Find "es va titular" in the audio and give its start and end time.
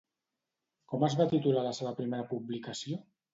1.07-1.67